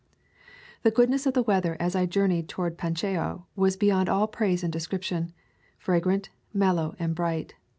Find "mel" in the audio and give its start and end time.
6.55-6.73